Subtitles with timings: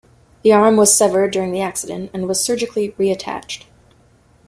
[0.41, 3.65] The arm was severed during the accident and was surgically reattached.